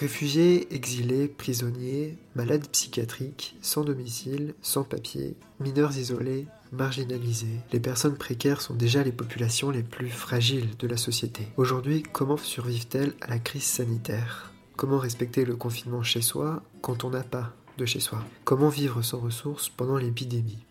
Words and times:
Réfugiés, 0.00 0.74
exilés, 0.74 1.28
prisonniers, 1.28 2.16
malades 2.34 2.66
psychiatriques, 2.68 3.54
sans 3.60 3.84
domicile, 3.84 4.54
sans 4.62 4.82
papier, 4.82 5.36
mineurs 5.58 5.94
isolés, 5.94 6.46
marginalisés, 6.72 7.60
les 7.70 7.80
personnes 7.80 8.16
précaires 8.16 8.62
sont 8.62 8.72
déjà 8.72 9.02
les 9.02 9.12
populations 9.12 9.68
les 9.68 9.82
plus 9.82 10.08
fragiles 10.08 10.74
de 10.78 10.88
la 10.88 10.96
société. 10.96 11.48
Aujourd'hui, 11.58 12.02
comment 12.02 12.38
survivent-elles 12.38 13.12
à 13.20 13.28
la 13.28 13.38
crise 13.38 13.64
sanitaire? 13.64 14.54
Comment 14.74 14.96
respecter 14.96 15.44
le 15.44 15.56
confinement 15.56 16.02
chez 16.02 16.22
soi 16.22 16.62
quand 16.80 17.04
on 17.04 17.10
n'a 17.10 17.22
pas 17.22 17.52
de 17.76 17.84
chez 17.84 18.00
soi? 18.00 18.24
Comment 18.44 18.70
vivre 18.70 19.02
sans 19.02 19.20
ressources 19.20 19.68
pendant 19.68 19.98
l'épidémie? 19.98 20.64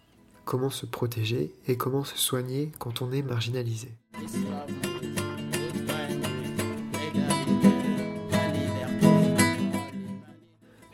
Comment 0.44 0.72
se 0.72 0.88
protéger 0.88 1.54
et 1.68 1.78
comment 1.78 2.04
se 2.04 2.18
soigner 2.18 2.72
quand 2.80 3.04
on 3.04 3.12
est 3.12 3.22
marginalisé? 3.22 3.90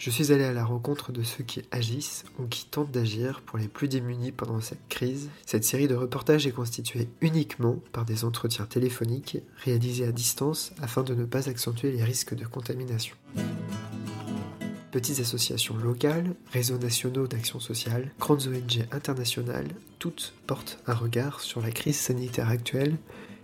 Je 0.06 0.12
suis 0.12 0.32
allé 0.32 0.44
à 0.44 0.54
la 0.54 0.64
rencontre 0.64 1.12
de 1.12 1.24
ceux 1.24 1.44
qui 1.44 1.64
agissent 1.72 2.26
ou 2.38 2.46
qui 2.46 2.66
tentent 2.66 2.92
d'agir 2.92 3.42
pour 3.42 3.58
les 3.58 3.68
plus 3.68 3.88
démunis 3.88 4.32
pendant 4.32 4.62
cette 4.62 4.88
crise. 4.88 5.32
Cette 5.48 5.64
série 5.64 5.88
de 5.88 5.96
reportages 5.96 6.46
est 6.46 6.52
constituée 6.52 7.10
uniquement 7.22 7.80
par 7.92 8.06
des 8.06 8.24
entretiens 8.24 8.68
téléphoniques 8.68 9.40
réalisés 9.64 10.06
à 10.06 10.12
distance 10.12 10.74
afin 10.80 11.02
de 11.02 11.16
ne 11.16 11.26
pas 11.26 11.50
accentuer 11.50 11.92
les 11.92 12.04
risques 12.04 12.36
de 12.36 12.46
contamination. 12.46 13.16
Petites 14.92 15.22
associations 15.22 15.76
locales, 15.76 16.36
réseaux 16.52 16.78
nationaux 16.78 17.26
d'action 17.26 17.60
sociale, 17.60 18.12
grandes 18.20 18.46
ONG 18.46 18.86
internationales, 18.92 19.70
toutes 19.98 20.36
portent 20.46 20.78
un 20.86 20.94
regard 20.94 21.40
sur 21.40 21.62
la 21.62 21.72
crise 21.72 22.00
sanitaire 22.00 22.50
actuelle 22.50 22.96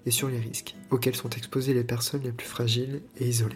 et 0.06 0.12
sur 0.12 0.30
les 0.30 0.40
risques 0.40 0.76
auxquels 0.92 1.16
sont 1.16 1.32
exposées 1.32 1.74
les 1.74 1.84
personnes 1.84 2.22
les 2.22 2.32
plus 2.32 2.48
fragiles 2.48 3.02
et 3.18 3.28
isolées. 3.28 3.56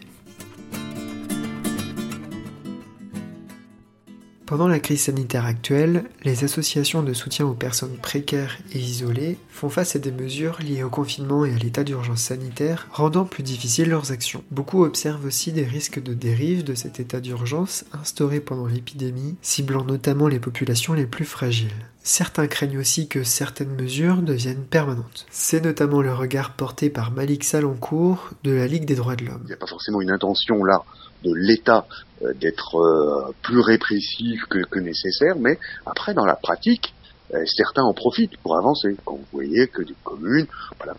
Pendant 4.46 4.68
la 4.68 4.80
crise 4.80 5.02
sanitaire 5.02 5.46
actuelle, 5.46 6.04
les 6.24 6.44
associations 6.44 7.02
de 7.02 7.14
soutien 7.14 7.48
aux 7.48 7.56
personnes 7.56 7.98
précaires 7.98 8.60
et 8.72 8.78
isolées 8.78 9.40
font 9.50 9.70
face 9.70 9.96
à 9.96 10.00
des 10.00 10.12
mesures 10.12 10.60
liées 10.62 10.84
au 10.84 10.90
confinement 10.90 11.46
et 11.46 11.54
à 11.54 11.58
l'état 11.58 11.84
d'urgence 11.84 12.22
sanitaire, 12.22 12.88
rendant 12.92 13.26
plus 13.26 13.42
difficiles 13.42 13.90
leurs 13.90 14.12
actions. 14.12 14.44
Beaucoup 14.52 14.84
observent 14.84 15.26
aussi 15.26 15.52
des 15.52 15.66
risques 15.66 16.02
de 16.02 16.14
dérive 16.14 16.64
de 16.64 16.76
cet 16.76 17.00
état 17.00 17.22
d'urgence 17.22 17.86
instauré 17.92 18.40
pendant 18.40 18.68
l'épidémie, 18.68 19.36
ciblant 19.42 19.84
notamment 19.84 20.28
les 20.28 20.40
populations 20.40 20.94
les 20.94 21.08
plus 21.08 21.26
fragiles. 21.26 21.74
Certains 22.08 22.46
craignent 22.46 22.78
aussi 22.78 23.08
que 23.08 23.24
certaines 23.24 23.76
mesures 23.76 24.18
deviennent 24.18 24.64
permanentes. 24.64 25.26
C'est 25.32 25.60
notamment 25.60 26.04
le 26.04 26.14
regard 26.14 26.54
porté 26.54 26.92
par 26.92 27.10
Malik 27.10 27.44
Salancourt 27.44 28.30
de 28.44 28.52
la 28.52 28.68
Ligue 28.68 28.86
des 28.86 28.94
droits 28.94 29.16
de 29.16 29.26
l'homme. 29.26 29.42
Il 29.46 29.48
n'y 29.48 29.54
a 29.54 29.58
pas 29.58 29.66
forcément 29.66 30.00
une 30.02 30.12
intention 30.12 30.64
là 30.64 30.84
de 31.24 31.34
l'État 31.34 31.88
euh, 32.22 32.32
d'être 32.36 32.76
euh, 32.76 33.34
plus 33.42 33.60
répressif 33.60 34.40
que, 34.46 34.78
nécessaire, 34.78 35.36
mais 35.40 35.58
après 35.88 36.14
dans 36.14 36.26
la 36.26 36.36
pratique, 36.36 36.94
euh, 37.34 37.44
certains 37.48 37.82
en 37.82 37.96
profitent 37.96 38.38
pour 38.38 38.56
avancer. 38.56 38.96
Quand 39.04 39.16
vous 39.16 39.26
voyez 39.34 39.68
que 39.68 39.82
des 39.82 39.96
communes 40.04 40.46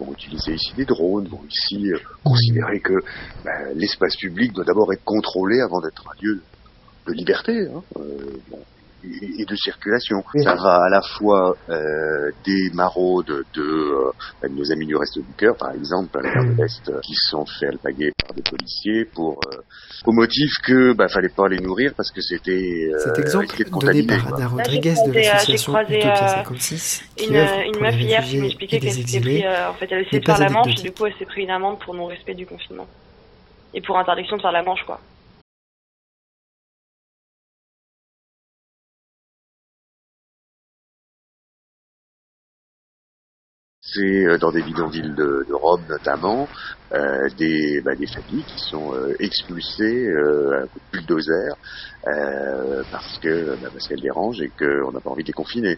vont 0.00 0.12
utiliser 0.12 0.54
ici 0.54 0.72
des 0.76 0.86
drones, 0.86 1.28
vont 1.28 1.44
ici 1.48 1.88
considérer 2.24 2.80
que 2.80 2.94
ben, 3.44 3.68
l'espace 3.76 4.16
public 4.16 4.52
doit 4.52 4.64
d'abord 4.64 4.92
être 4.92 5.04
contrôlé 5.04 5.60
avant 5.60 5.80
d'être 5.80 6.02
un 6.04 6.20
lieu 6.20 6.42
de 7.06 7.12
liberté. 7.12 7.68
Hein. 7.68 8.00
Et 9.04 9.44
de 9.44 9.56
circulation. 9.56 10.22
Ça 10.42 10.54
va 10.54 10.84
à 10.84 10.88
la 10.88 11.00
fois 11.02 11.56
euh, 11.68 12.30
des 12.44 12.70
maraudes 12.74 13.44
de, 13.54 13.62
euh, 13.62 14.12
de, 14.42 14.48
nos 14.48 14.72
amis 14.72 14.86
du 14.86 14.96
reste 14.96 15.18
du 15.18 15.32
cœur, 15.36 15.56
par 15.56 15.72
exemple, 15.72 16.18
à 16.18 16.22
la 16.22 16.44
de 16.44 16.56
l'Est, 16.56 17.00
qui 17.02 17.14
sont 17.14 17.44
fait 17.46 17.66
alpaguer 17.66 18.12
par 18.22 18.34
des 18.34 18.42
policiers 18.42 19.04
pour 19.14 19.40
euh, 19.46 19.60
au 20.04 20.12
motif 20.12 20.50
que 20.64 20.92
bah 20.94 21.08
fallait 21.08 21.28
pas 21.28 21.48
les 21.48 21.58
nourrir 21.58 21.92
parce 21.96 22.10
que 22.10 22.20
c'était 22.20 22.90
euh, 22.92 22.98
Cet 22.98 23.18
exemple 23.18 23.46
donné 23.70 24.02
par 24.06 24.34
Anna 24.34 24.48
Rodriguez 24.48 24.94
de 25.06 25.12
l'association 25.12 25.78
Utopia 25.80 26.44
56 26.44 27.04
qui 27.16 27.26
une, 27.26 27.34
une 27.34 27.80
meuf 27.80 28.00
hier 28.00 28.24
qui 28.24 28.38
m'expliquait 28.38 28.80
qu'elle 28.80 28.92
s'était 28.92 29.20
pris, 29.20 29.44
en 29.46 29.74
fait, 29.74 29.88
elle 29.90 30.02
essayait 30.02 30.20
de 30.20 30.24
faire 30.24 30.38
la 30.38 30.50
manche 30.50 30.78
et 30.78 30.82
du 30.82 30.92
coup 30.92 31.06
elle 31.06 31.14
s'est 31.18 31.24
pris 31.24 31.42
une 31.42 31.50
amende 31.50 31.78
pour 31.80 31.94
non 31.94 32.06
respect 32.06 32.34
du 32.34 32.46
confinement. 32.46 32.86
Et 33.74 33.80
pour 33.80 33.98
interdiction 33.98 34.36
de 34.36 34.42
faire 34.42 34.52
la 34.52 34.62
manche 34.62 34.82
quoi. 34.86 35.00
C'est 43.96 44.38
dans 44.38 44.52
des 44.52 44.62
bidonvilles 44.62 45.14
de, 45.16 45.44
de 45.48 45.54
Rome 45.54 45.84
notamment, 45.88 46.46
euh, 46.92 46.98
des, 47.38 47.80
bah, 47.84 47.94
des 47.98 48.06
familles 48.06 48.44
qui 48.44 48.58
sont 48.70 48.94
euh, 48.94 49.14
expulsées 49.18 50.06
euh, 50.06 50.62
à 50.62 50.66
coup 50.68 50.78
de 50.78 50.98
bulldozer 50.98 51.56
euh, 52.06 52.82
parce 52.92 53.18
que 53.22 53.56
bah, 53.60 53.68
parce 53.72 53.88
qu'elles 53.88 54.02
dérangent 54.02 54.42
et 54.42 54.50
qu'on 54.58 54.92
n'a 54.92 55.00
pas 55.00 55.10
envie 55.10 55.24
de 55.24 55.28
les 55.28 55.32
confiner. 55.32 55.76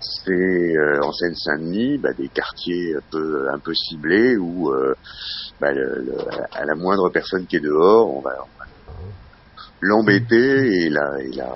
C'est 0.00 0.32
euh, 0.32 1.00
en 1.02 1.12
Seine-Saint-Denis 1.12 1.98
bah, 1.98 2.12
des 2.16 2.28
quartiers 2.28 2.94
un 2.96 3.04
peu 3.10 3.48
un 3.54 3.60
peu 3.60 3.72
ciblés 3.74 4.36
où 4.36 4.72
bah, 5.60 5.72
le, 5.72 5.84
le, 6.04 6.14
à 6.52 6.64
la 6.64 6.74
moindre 6.76 7.10
personne 7.10 7.46
qui 7.46 7.56
est 7.56 7.60
dehors, 7.60 8.16
on 8.16 8.20
va, 8.20 8.30
on 8.40 8.58
va 8.58 8.68
l'embêter 9.80 10.84
et 10.84 10.90
la, 10.90 11.08
et 11.20 11.36
la 11.36 11.54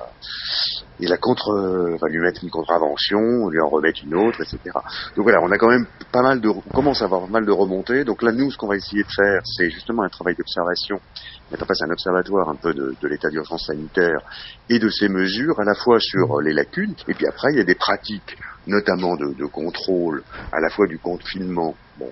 et 1.01 1.07
la 1.07 1.17
contre, 1.17 1.97
va 2.01 2.09
lui 2.09 2.19
mettre 2.21 2.45
une 2.45 2.51
contravention, 2.51 3.49
lui 3.49 3.61
en 3.61 3.69
remettre 3.69 4.01
une 4.05 4.15
autre, 4.15 4.41
etc. 4.41 4.59
Donc 5.17 5.25
voilà, 5.25 5.41
on 5.43 5.51
a 5.51 5.59
quand 5.59 5.69
même 5.69 5.87
pas 6.13 6.23
mal 6.23 6.41
de, 6.41 6.49
on 6.49 6.61
commence 6.75 7.03
à 7.03 7.07
avoir 7.07 7.23
pas 7.23 7.33
mal 7.33 7.47
de 7.47 7.53
remontées. 7.53 8.05
Donc 8.05 8.23
là, 8.23 8.33
nous, 8.33 8.51
ce 8.51 8.57
qu'on 8.57 8.69
va 8.69 8.77
essayer 8.77 9.03
de 9.03 9.09
faire, 9.09 9.41
c'est 9.45 9.71
justement 9.71 10.03
un 10.03 10.09
travail 10.09 10.35
d'observation, 10.35 11.01
mettre 11.51 11.65
en 11.65 11.67
place 11.67 11.83
un 11.83 11.91
observatoire 11.91 12.49
un 12.49 12.57
peu 12.57 12.75
de, 12.75 12.95
de 13.01 13.09
l'état 13.09 13.31
d'urgence 13.31 13.67
sanitaire 13.67 14.21
et 14.69 14.79
de 14.79 14.89
ces 14.89 15.09
mesures, 15.09 15.59
à 15.61 15.65
la 15.65 15.75
fois 15.75 15.99
sur 15.99 16.41
les 16.41 16.53
lacunes, 16.53 16.95
et 17.09 17.15
puis 17.15 17.27
après, 17.27 17.53
il 17.53 17.59
y 17.59 17.61
a 17.61 17.65
des 17.65 17.75
pratiques, 17.75 18.37
notamment 18.67 19.17
de, 19.17 19.35
de 19.35 19.47
contrôle, 19.47 20.23
à 20.53 20.61
la 20.61 20.71
fois 20.71 20.87
du 20.87 20.99
confinement, 20.99 21.75
bon, 21.99 22.11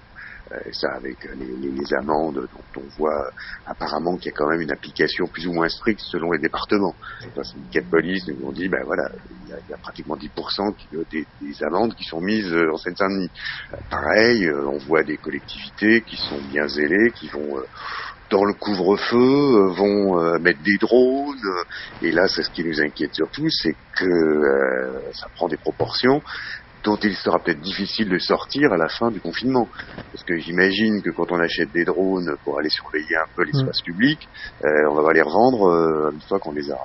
euh, 0.52 0.58
ça 0.72 0.88
avec 0.96 1.24
les, 1.24 1.70
les, 1.70 1.94
amendes 1.94 2.48
dont 2.74 2.80
on 2.82 2.88
voit 2.98 3.30
apparemment 3.66 4.16
qu'il 4.16 4.26
y 4.26 4.34
a 4.34 4.36
quand 4.36 4.48
même 4.48 4.60
une 4.60 4.72
application 4.72 5.26
plus 5.26 5.46
ou 5.46 5.52
moins 5.52 5.68
stricte 5.68 6.00
selon 6.00 6.32
les 6.32 6.38
départements. 6.38 6.94
Les 7.36 7.44
syndicats 7.44 7.80
de 7.80 7.90
police 7.90 8.26
nous 8.28 8.48
ont 8.48 8.52
dit, 8.52 8.68
ben 8.68 8.82
voilà, 8.84 9.10
il 9.44 9.50
y 9.50 9.52
a, 9.52 9.58
il 9.68 9.70
y 9.70 9.74
a 9.74 9.78
pratiquement 9.78 10.16
10% 10.16 10.74
qui, 10.74 10.88
des, 11.10 11.26
des, 11.40 11.64
amendes 11.64 11.94
qui 11.94 12.04
sont 12.04 12.20
mises 12.20 12.52
en 12.52 12.76
Seine-Saint-Denis. 12.76 13.30
Euh, 13.72 13.76
pareil, 13.90 14.46
euh, 14.46 14.66
on 14.66 14.78
voit 14.78 15.02
des 15.02 15.16
collectivités 15.16 16.02
qui 16.02 16.16
sont 16.16 16.40
bien 16.50 16.66
zélées, 16.66 17.12
qui 17.12 17.28
vont 17.28 17.58
euh, 17.58 17.64
dans 18.30 18.44
le 18.44 18.54
couvre-feu, 18.54 19.72
vont 19.76 20.38
mettre 20.38 20.62
des 20.62 20.76
drones. 20.80 21.36
et 22.00 22.12
là, 22.12 22.28
c'est 22.28 22.44
ce 22.44 22.50
qui 22.50 22.62
nous 22.62 22.80
inquiète 22.80 23.12
surtout, 23.12 23.48
c'est 23.50 23.74
que 23.96 25.02
ça 25.12 25.26
prend 25.34 25.48
des 25.48 25.56
proportions 25.56 26.22
dont 26.84 26.96
il 26.96 27.14
sera 27.14 27.38
peut-être 27.38 27.60
difficile 27.60 28.08
de 28.08 28.18
sortir 28.18 28.72
à 28.72 28.76
la 28.76 28.88
fin 28.88 29.10
du 29.10 29.20
confinement. 29.20 29.68
Parce 30.12 30.24
que 30.24 30.36
j'imagine 30.38 31.02
que 31.02 31.10
quand 31.10 31.30
on 31.30 31.38
achète 31.40 31.70
des 31.72 31.84
drones 31.84 32.36
pour 32.44 32.58
aller 32.58 32.70
surveiller 32.70 33.16
un 33.16 33.28
peu 33.34 33.44
l'espace 33.44 33.80
mmh. 33.82 33.84
public, 33.84 34.28
euh, 34.64 34.68
on 34.90 34.94
va 34.94 35.04
pas 35.04 35.12
les 35.12 35.22
revendre 35.22 35.68
euh, 35.68 36.10
une 36.12 36.20
fois 36.20 36.38
qu'on 36.38 36.52
les 36.52 36.70
a 36.70 36.78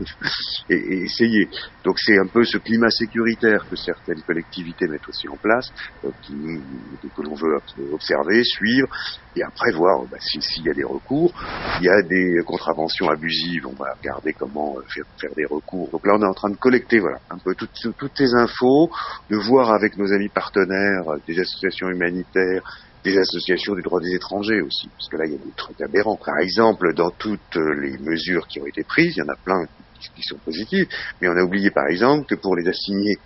et, 0.70 1.04
essayer. 1.04 1.48
Donc 1.84 1.98
c'est 1.98 2.18
un 2.18 2.26
peu 2.26 2.44
ce 2.44 2.58
climat 2.58 2.90
sécuritaire 2.90 3.66
que 3.68 3.76
certaines 3.76 4.22
collectivités 4.22 4.86
mettent 4.88 5.08
aussi 5.08 5.28
en 5.28 5.36
place, 5.36 5.68
euh, 6.04 6.10
qui, 6.22 6.34
que 6.34 7.22
l'on 7.22 7.34
veut 7.34 7.58
observer, 7.92 8.42
suivre, 8.44 8.88
et 9.36 9.42
après 9.42 9.72
voir 9.72 10.04
bah, 10.10 10.18
s'il 10.20 10.42
si 10.42 10.62
y 10.62 10.70
a 10.70 10.74
des 10.74 10.84
recours. 10.84 11.32
Il 11.80 11.84
y 11.84 11.88
a 11.88 12.02
des 12.02 12.42
contraventions 12.44 13.08
abusives, 13.08 13.66
on 13.66 13.74
va 13.74 13.94
regarder 13.94 14.32
comment 14.32 14.76
euh, 14.78 14.82
faire, 14.88 15.04
faire, 15.20 15.34
des 15.36 15.46
recours. 15.46 15.88
Donc 15.90 16.06
là 16.06 16.14
on 16.18 16.22
est 16.22 16.28
en 16.28 16.34
train 16.34 16.50
de 16.50 16.56
collecter 16.56 16.98
voilà, 16.98 17.18
un 17.30 17.38
peu 17.38 17.54
toutes, 17.54 17.96
toutes 17.96 18.16
ces 18.16 18.34
infos, 18.34 18.90
de 19.30 19.36
voir 19.36 19.72
avec 19.72 19.96
nos 19.96 20.12
amis 20.12 20.28
partenaires, 20.28 21.08
euh, 21.08 21.18
des 21.26 21.38
associations 21.38 21.88
humanitaires, 21.88 22.62
des 23.06 23.18
associations 23.18 23.74
du 23.74 23.82
droit 23.82 24.00
des 24.00 24.14
étrangers 24.14 24.60
aussi, 24.60 24.88
parce 24.88 25.08
que 25.08 25.16
là, 25.16 25.24
il 25.26 25.32
y 25.32 25.34
a 25.34 25.38
des 25.38 25.52
trucs 25.56 25.80
aberrants. 25.80 26.16
Par 26.16 26.38
exemple, 26.38 26.92
dans 26.94 27.10
toutes 27.10 27.56
les 27.56 27.96
mesures 27.98 28.46
qui 28.48 28.60
ont 28.60 28.66
été 28.66 28.82
prises, 28.82 29.14
il 29.16 29.20
y 29.20 29.22
en 29.22 29.32
a 29.32 29.36
plein 29.36 29.64
qui 30.14 30.22
sont 30.22 30.38
positives, 30.44 30.86
mais 31.20 31.28
on 31.28 31.36
a 31.36 31.42
oublié, 31.42 31.70
par 31.70 31.86
exemple, 31.86 32.26
que 32.26 32.34
pour 32.34 32.56
les 32.56 32.68
assigner 32.68 33.16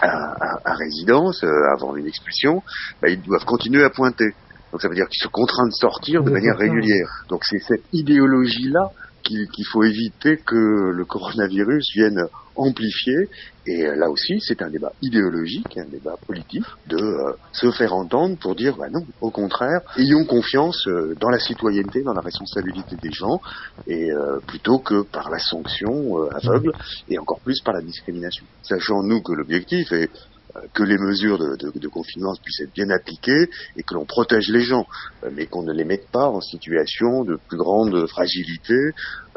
à, 0.00 0.08
à, 0.08 0.70
à 0.70 0.74
résidence, 0.74 1.44
euh, 1.44 1.72
avant 1.72 1.94
une 1.96 2.06
expulsion, 2.06 2.62
bah, 3.00 3.08
ils 3.08 3.20
doivent 3.20 3.44
continuer 3.44 3.84
à 3.84 3.90
pointer. 3.90 4.32
Donc 4.72 4.82
ça 4.82 4.88
veut 4.88 4.94
dire 4.94 5.06
qu'ils 5.08 5.22
sont 5.22 5.30
contraints 5.30 5.66
de 5.66 5.72
sortir 5.72 6.24
de 6.24 6.30
manière 6.30 6.56
régulière. 6.56 7.24
Donc 7.28 7.44
c'est 7.44 7.60
cette 7.60 7.84
idéologie-là 7.92 8.90
qu'il 9.24 9.48
qu 9.48 9.64
faut 9.64 9.82
éviter 9.82 10.36
que 10.36 10.90
le 10.90 11.04
coronavirus 11.04 11.84
vienne 11.94 12.20
amplifier. 12.56 13.28
Et 13.66 13.82
là 13.82 14.10
aussi, 14.10 14.40
c'est 14.40 14.62
un 14.62 14.70
débat 14.70 14.92
idéologique, 15.00 15.78
un 15.78 15.86
débat 15.86 16.16
politique, 16.26 16.64
de 16.86 16.96
euh, 16.96 17.32
se 17.52 17.70
faire 17.70 17.94
entendre 17.94 18.36
pour 18.36 18.54
dire, 18.54 18.76
bah 18.76 18.88
non, 18.90 19.00
au 19.20 19.30
contraire, 19.30 19.80
ayons 19.96 20.24
confiance 20.24 20.86
euh, 20.86 21.14
dans 21.18 21.30
la 21.30 21.38
citoyenneté, 21.38 22.02
dans 22.02 22.12
la 22.12 22.20
responsabilité 22.20 22.96
des 23.02 23.10
gens, 23.10 23.40
et 23.86 24.12
euh, 24.12 24.38
plutôt 24.46 24.78
que 24.78 25.02
par 25.02 25.30
la 25.30 25.38
sanction 25.38 26.28
aveugle, 26.30 26.72
et 27.08 27.18
encore 27.18 27.40
plus 27.40 27.60
par 27.60 27.74
la 27.74 27.80
discrimination. 27.80 28.44
Sachant 28.62 29.02
nous 29.02 29.22
que 29.22 29.32
l'objectif 29.32 29.90
est 29.92 30.10
que 30.72 30.82
les 30.82 30.98
mesures 30.98 31.38
de, 31.38 31.56
de, 31.56 31.88
confinement 31.88 32.32
puissent 32.42 32.60
être 32.60 32.72
bien 32.72 32.88
appliquées 32.90 33.50
et 33.76 33.82
que 33.82 33.94
l'on 33.94 34.04
protège 34.04 34.48
les 34.50 34.60
gens, 34.60 34.86
mais 35.32 35.46
qu'on 35.46 35.62
ne 35.62 35.72
les 35.72 35.84
mette 35.84 36.08
pas 36.10 36.28
en 36.28 36.40
situation 36.40 37.24
de 37.24 37.38
plus 37.48 37.58
grande 37.58 38.06
fragilité. 38.06 38.74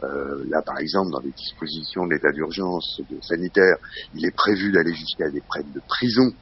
là, 0.01 0.61
par 0.63 0.77
exemple, 0.77 1.11
dans 1.11 1.19
les 1.19 1.31
dispositions 1.31 2.05
de 2.05 2.13
l'état 2.13 2.31
d'urgence 2.31 3.01
sanitaire, 3.21 3.77
il 4.13 4.25
est 4.25 4.35
prévu 4.35 4.71
d'aller 4.71 4.93
jusqu'à 4.93 5.29
des 5.29 5.41
peines 5.41 5.71
de 5.73 5.81
prison 5.87 6.33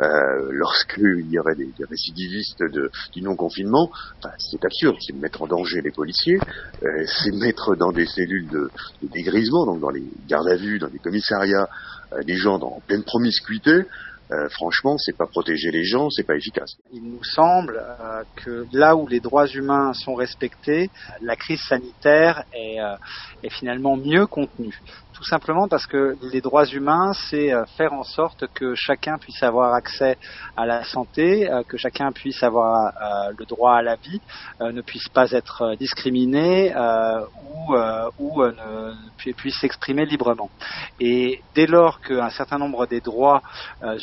euh, 0.00 0.04
lorsqu'il 0.52 1.30
y 1.30 1.38
aurait 1.38 1.56
des, 1.56 1.72
récidivistes 1.88 2.62
de, 2.62 2.90
du 3.12 3.22
non-confinement, 3.22 3.90
enfin, 4.18 4.34
c'est 4.38 4.64
absurde, 4.64 4.96
c'est 5.00 5.14
mettre 5.14 5.42
en 5.42 5.46
danger 5.46 5.80
les 5.82 5.90
policiers, 5.90 6.38
euh, 6.82 7.04
c'est 7.06 7.34
mettre 7.34 7.76
dans 7.76 7.92
des 7.92 8.06
cellules 8.06 8.48
de, 8.48 8.70
de, 9.02 9.08
dégrisement, 9.12 9.66
donc 9.66 9.80
dans 9.80 9.90
les 9.90 10.04
gardes 10.28 10.48
à 10.48 10.56
vue, 10.56 10.78
dans 10.78 10.88
les 10.88 10.98
commissariats, 10.98 11.68
euh, 12.12 12.22
des 12.22 12.36
gens 12.36 12.58
dans, 12.58 12.76
en 12.76 12.82
pleine 12.86 13.02
promiscuité, 13.02 13.82
euh, 14.30 14.48
franchement, 14.50 14.96
c'est 14.98 15.16
pas 15.16 15.26
protéger 15.26 15.70
les 15.70 15.84
gens, 15.84 16.10
c'est 16.10 16.26
pas 16.26 16.36
efficace. 16.36 16.76
Il 16.92 17.10
nous 17.10 17.24
semble 17.24 17.78
euh, 17.78 18.24
que 18.36 18.66
là 18.72 18.94
où 18.94 19.06
les 19.06 19.20
droits 19.20 19.46
humains 19.46 19.92
sont 19.94 20.14
respectés, 20.14 20.90
la 21.22 21.34
crise 21.34 21.62
sanitaire 21.66 22.44
est, 22.52 22.78
euh, 22.80 22.96
est 23.42 23.52
finalement 23.52 23.96
mieux 23.96 24.26
contenue 24.26 24.74
tout 25.18 25.24
simplement 25.24 25.66
parce 25.66 25.86
que 25.86 26.16
les 26.32 26.40
droits 26.40 26.64
humains, 26.66 27.12
c'est 27.28 27.52
euh, 27.52 27.64
faire 27.76 27.92
en 27.92 28.04
sorte 28.04 28.44
que 28.54 28.76
chacun 28.76 29.18
puisse 29.18 29.42
avoir 29.42 29.74
accès 29.74 30.16
à 30.56 30.64
la 30.64 30.84
santé, 30.84 31.50
euh, 31.50 31.64
que 31.64 31.76
chacun 31.76 32.12
puisse 32.12 32.40
avoir 32.44 32.86
euh, 32.86 33.32
le 33.36 33.44
droit 33.44 33.74
à 33.74 33.82
la 33.82 33.96
vie, 33.96 34.20
ne 34.60 34.80
puisse 34.80 35.08
pas 35.08 35.32
être 35.32 35.74
discriminé 35.78 36.72
ou, 37.68 37.74
ou 38.18 38.42
puisse 39.36 39.58
s'exprimer 39.60 40.04
librement. 40.04 40.50
Et 41.00 41.42
dès 41.54 41.66
lors 41.66 42.00
qu'un 42.00 42.30
certain 42.30 42.58
nombre 42.58 42.86
des 42.86 43.00
droits 43.00 43.42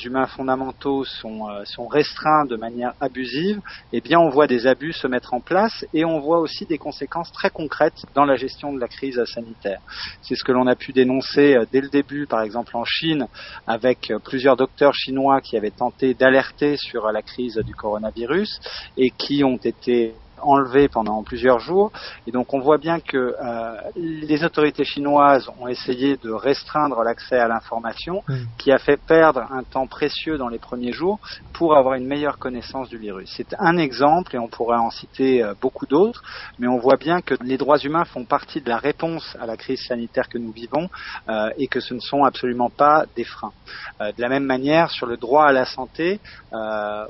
humains 0.04 0.28
fondamentaux 0.28 1.04
sont, 1.04 1.48
sont 1.66 1.88
restreints 1.88 2.46
de 2.46 2.56
manière 2.56 2.94
abusive, 3.02 3.62
eh 3.92 4.02
bien 4.02 4.20
on 4.20 4.30
voit 4.30 4.48
des 4.48 4.68
abus 4.68 4.94
se 4.94 5.08
mettre 5.08 5.34
en 5.34 5.42
place 5.42 5.86
et 5.94 6.06
on 6.06 6.20
voit 6.20 6.40
aussi 6.40 6.66
des 6.66 6.78
conséquences 6.78 7.32
très 7.32 7.50
concrètes 7.50 8.06
dans 8.14 8.26
la 8.26 8.36
gestion 8.36 8.74
de 8.74 8.80
la 8.80 8.88
crise 8.88 9.24
sanitaire. 9.26 9.82
C'est 10.22 10.36
ce 10.36 10.44
que 10.44 10.52
l'on 10.52 10.68
a 10.68 10.76
pu 10.76 10.94
dénoncé 11.06 11.56
euh, 11.56 11.66
dès 11.72 11.82
le 11.82 11.90
début, 11.90 12.26
par 12.26 12.42
exemple 12.42 12.76
en 12.76 12.84
Chine, 12.84 13.28
avec 13.68 14.10
euh, 14.10 14.20
plusieurs 14.24 14.56
docteurs 14.56 14.94
chinois 14.94 15.40
qui 15.42 15.56
avaient 15.56 15.72
tenté 15.72 16.14
d'alerter 16.14 16.76
sur 16.78 17.12
la 17.12 17.22
crise 17.22 17.62
du 17.64 17.74
coronavirus 17.74 18.60
et 18.98 19.12
qui 19.12 19.44
ont 19.44 19.58
été 19.58 20.16
enlevé 20.46 20.88
pendant 20.88 21.24
plusieurs 21.24 21.60
jours. 21.60 21.92
Et 22.28 22.32
donc 22.32 22.54
on 22.54 22.60
voit 22.60 22.78
bien 22.78 23.00
que 23.00 23.18
euh, 23.18 23.78
les 23.96 24.44
autorités 24.44 24.86
chinoises 24.86 25.50
ont 25.60 25.68
essayé 25.68 26.18
de 26.18 26.32
restreindre 26.32 27.04
l'accès 27.04 27.38
à 27.38 27.48
l'information, 27.48 28.24
qui 28.58 28.72
a 28.72 28.78
fait 28.78 28.98
perdre 28.98 29.42
un 29.52 29.64
temps 29.64 29.88
précieux 29.88 30.38
dans 30.38 30.48
les 30.48 30.60
premiers 30.60 30.92
jours 30.92 31.20
pour 31.54 31.76
avoir 31.76 31.96
une 31.96 32.08
meilleure 32.08 32.38
connaissance 32.38 32.90
du 32.90 32.98
virus. 32.98 33.34
C'est 33.36 33.56
un 33.60 33.78
exemple 33.78 34.36
et 34.36 34.40
on 34.40 34.48
pourrait 34.48 34.78
en 34.78 34.92
citer 34.92 35.44
euh, 35.44 35.54
beaucoup 35.60 35.86
d'autres, 35.86 36.24
mais 36.60 36.68
on 36.68 36.78
voit 36.78 36.98
bien 36.98 37.22
que 37.22 37.36
les 37.42 37.58
droits 37.58 37.78
humains 37.78 38.06
font 38.06 38.26
partie 38.26 38.62
de 38.62 38.70
la 38.70 38.78
réponse 38.78 39.36
à 39.40 39.46
la 39.46 39.58
crise 39.58 39.82
sanitaire 39.88 40.30
que 40.30 40.38
nous 40.38 40.52
vivons 40.52 40.90
euh, 41.30 41.50
et 41.58 41.68
que 41.68 41.80
ce 41.80 41.94
ne 41.94 42.00
sont 42.00 42.24
absolument 42.24 42.70
pas 42.70 43.06
des 43.16 43.24
freins. 43.24 43.54
de 44.00 44.22
la 44.22 44.30
même 44.30 44.44
manière, 44.44 44.90
sur 44.92 45.08
le 45.08 45.18
droit 45.18 45.46
à 45.46 45.52
la 45.52 45.66
santé, 45.66 46.20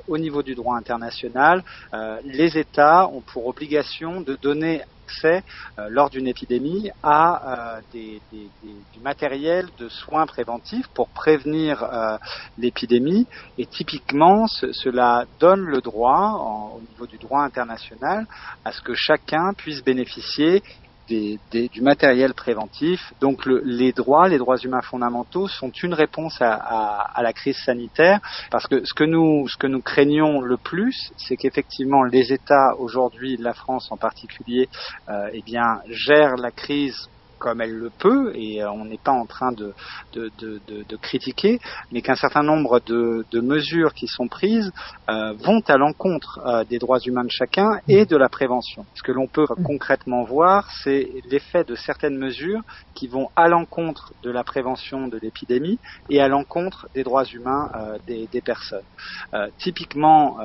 au 0.07 0.17
niveau 0.17 0.41
du 0.43 0.55
droit 0.55 0.75
international, 0.75 1.63
les 2.23 2.57
États 2.57 3.07
ont 3.07 3.21
pour 3.27 3.47
obligation 3.47 4.21
de 4.21 4.35
donner 4.35 4.81
accès 5.05 5.43
euh, 5.77 5.87
lors 5.89 6.09
d'une 6.09 6.27
épidémie 6.27 6.89
à 7.03 7.77
euh, 7.77 7.81
des, 7.93 8.19
du 8.93 8.99
matériel 9.01 9.67
de 9.77 9.87
soins 9.87 10.25
préventifs 10.25 10.87
pour 10.93 11.09
prévenir 11.09 11.83
euh, 11.83 12.17
l'épidémie. 12.57 13.27
Et 13.57 13.65
typiquement 13.65 14.47
cela 14.47 15.25
donne 15.39 15.61
le 15.61 15.81
droit 15.81 16.73
au 16.75 16.81
niveau 16.81 17.05
du 17.05 17.17
droit 17.17 17.41
international 17.41 18.25
à 18.63 18.71
ce 18.71 18.81
que 18.81 18.93
chacun 18.95 19.53
puisse 19.55 19.83
bénéficier 19.83 20.63
des, 21.07 21.39
du 21.69 21.81
matériel 21.81 22.33
préventif. 22.33 23.13
Donc 23.21 23.45
le, 23.45 23.61
les 23.63 23.91
droits, 23.91 24.27
les 24.27 24.37
droits 24.37 24.57
humains 24.57 24.81
fondamentaux 24.81 25.47
sont 25.47 25.71
une 25.83 25.93
réponse 25.93 26.37
à, 26.41 27.21
la 27.21 27.33
crise 27.33 27.57
sanitaire 27.57 28.19
parce 28.51 28.67
que 28.67 28.83
ce 28.85 28.93
que 28.93 29.03
nous, 29.03 29.47
ce 29.47 29.57
que 29.57 29.67
nous 29.67 29.81
craignons 29.81 30.41
le 30.41 30.57
plus, 30.57 31.11
c'est 31.17 31.37
qu'effectivement 31.37 32.03
les 32.03 32.33
États 32.33 32.75
aujourd'hui, 32.77 33.37
la 33.37 33.53
France 33.53 33.91
en 33.91 33.97
particulier, 33.97 34.69
euh, 35.09 35.29
eh 35.33 35.41
bien 35.41 35.79
gèrent 35.87 36.35
la 36.35 36.51
crise 36.51 37.09
comme 37.45 37.61
elle 37.61 37.75
le 37.75 37.91
peut, 37.91 38.31
et 38.33 38.63
euh, 38.63 38.71
on 38.71 38.85
n'est 38.85 38.97
pas 38.97 39.11
en 39.11 39.27
train 39.27 39.51
de, 39.51 39.71
de, 40.13 40.31
de, 40.39 40.59
de 40.67 40.95
critiquer, 40.95 41.59
mais 41.91 42.01
qu'un 42.01 42.15
certain 42.15 42.41
nombre 42.41 42.79
de, 42.79 43.23
mesures 43.39 43.93
qui 43.93 44.07
sont 44.07 44.27
prises 44.27 44.71
euh, 45.09 45.33
vont 45.33 45.61
à 45.67 45.77
l'encontre 45.77 46.39
euh, 46.43 46.63
des 46.63 46.79
droits 46.79 46.97
humains 47.05 47.23
de 47.23 47.29
chacun 47.29 47.79
et 47.87 48.07
de 48.07 48.17
la 48.17 48.29
prévention. 48.29 48.83
Ce 48.95 49.03
que 49.03 49.11
l'on 49.11 49.27
peut 49.27 49.45
concrètement 49.63 50.23
voir, 50.23 50.71
c'est 50.83 51.07
l'effet 51.29 51.63
de 51.63 51.75
certaines 51.75 52.17
mesures 52.17 52.61
qui 52.95 53.07
vont 53.07 53.29
à 53.35 53.47
l'encontre 53.47 54.13
de 54.23 54.31
la 54.31 54.43
prévention 54.43 55.07
de 55.07 55.19
l'épidémie 55.19 55.77
et 56.09 56.21
à 56.21 56.27
l'encontre 56.27 56.87
des 56.95 57.03
droits 57.03 57.25
humains 57.25 57.69
des, 58.07 58.27
des, 58.31 58.41
personnes. 58.41 58.85
typiquement, 59.59 60.37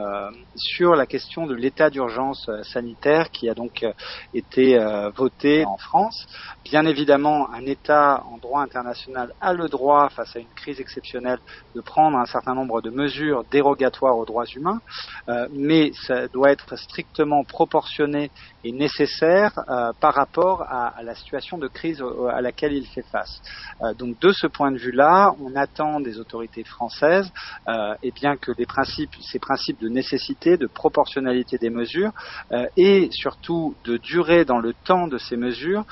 sur 0.57 0.95
la 0.95 1.07
question 1.07 1.47
de 1.47 1.55
l'état 1.55 1.89
d'urgence 1.89 2.51
sanitaire 2.65 3.31
qui 3.31 3.49
a 3.49 3.55
donc 3.55 3.87
été 4.35 4.79
voté 5.17 5.65
en 5.65 5.77
France, 5.79 6.27
bien 6.65 6.85
évidemment, 6.91 7.51
un 7.53 7.65
État 7.67 8.23
en 8.31 8.37
droit 8.37 8.63
international 8.63 9.33
a 9.41 9.53
le 9.53 9.69
droit, 9.69 10.09
face 10.11 10.37
à 10.37 10.41
une 10.41 10.53
crise 10.55 10.81
exceptionnelle, 10.81 11.39
de 11.75 11.81
prendre 11.81 12.19
un 12.19 12.27
certain 12.27 12.55
nombre 12.55 12.83
de 12.83 12.91
mesures 12.91 13.45
dérogatoires 13.51 14.19
aux 14.19 14.27
droits 14.27 14.47
humains, 14.47 14.81
euh, 15.29 15.49
mais 15.53 15.93
ça 16.07 16.29
doit 16.29 16.51
être 16.51 16.77
strictement 16.77 17.45
proportionné 17.45 18.31
et 18.65 18.73
nécessaire 18.73 19.53
euh, 19.69 19.93
par 20.01 20.15
rapport 20.15 20.63
à, 20.63 21.03
la 21.03 21.15
situation 21.15 21.57
de 21.59 21.69
crise 21.69 22.03
à 22.31 22.41
laquelle 22.41 22.73
il 22.73 22.87
fait 22.87 23.05
face. 23.11 23.41
Euh, 23.83 23.95
donc, 23.95 24.19
de 24.21 24.33
ce 24.33 24.47
point 24.47 24.73
de 24.73 24.79
vue-là, 24.79 25.33
on 25.41 25.55
attend 25.57 26.01
des 26.01 26.19
autorités 26.19 26.65
françaises, 26.65 27.31
et 28.03 28.11
bien 28.11 28.37
que 28.37 28.53
ces 29.21 29.39
principes 29.39 29.81
de 29.81 29.89
nécessité, 29.89 30.57
de 30.57 30.67
proportionnalité 30.67 31.57
des 31.59 31.71
mesures, 31.71 32.13
et 32.77 33.09
surtout 33.13 33.75
de 33.85 33.97
durée 33.97 34.45
dans 34.45 34.59
le 34.59 34.73
temps 34.73 35.07
de 35.07 35.19
ces 35.19 35.37
mesures, 35.37 35.85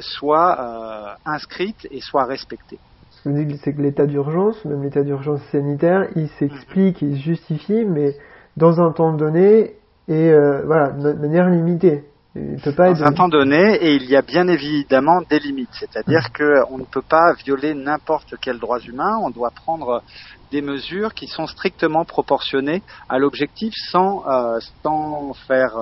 soient 0.00 0.33
euh, 0.34 1.14
inscrite 1.24 1.86
et 1.90 2.00
soit 2.00 2.24
respectée. 2.24 2.78
Ce 3.10 3.22
que 3.22 3.28
vous 3.28 3.44
dites, 3.44 3.60
c'est 3.62 3.72
que 3.72 3.80
l'état 3.80 4.06
d'urgence, 4.06 4.62
même 4.64 4.82
l'état 4.82 5.02
d'urgence 5.02 5.40
sanitaire, 5.50 6.08
il 6.16 6.28
s'explique, 6.28 7.00
il 7.02 7.16
se 7.16 7.22
justifie, 7.22 7.84
mais 7.84 8.16
dans 8.56 8.80
un 8.80 8.92
temps 8.92 9.12
donné 9.12 9.74
et 10.08 10.30
euh, 10.30 10.62
voilà, 10.66 10.90
de 10.90 11.12
manière 11.14 11.48
limitée. 11.48 12.04
Il 12.36 12.60
peut 12.60 12.72
pas 12.72 12.92
dans 12.92 13.04
un 13.04 13.12
temps 13.12 13.28
donné, 13.28 13.76
et 13.76 13.94
il 13.94 14.10
y 14.10 14.16
a 14.16 14.22
bien 14.22 14.48
évidemment 14.48 15.20
des 15.30 15.38
limites. 15.38 15.68
C'est-à-dire 15.72 16.28
mmh. 16.30 16.66
qu'on 16.66 16.78
ne 16.78 16.84
peut 16.84 17.02
pas 17.08 17.32
violer 17.44 17.74
n'importe 17.74 18.34
quel 18.40 18.58
droit 18.58 18.80
humain. 18.80 19.18
On 19.22 19.30
doit 19.30 19.52
prendre 19.52 20.02
des 20.50 20.60
mesures 20.60 21.14
qui 21.14 21.28
sont 21.28 21.46
strictement 21.46 22.04
proportionnées 22.04 22.82
à 23.08 23.18
l'objectif 23.18 23.72
sans, 23.90 24.24
euh, 24.28 24.58
sans 24.82 25.32
faire 25.46 25.76